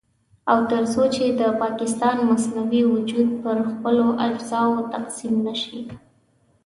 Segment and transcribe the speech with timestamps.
[0.51, 5.79] او تر څو چې د پاکستان مصنوعي وجود پر خپلو اجزاوو تقسيم نه شي.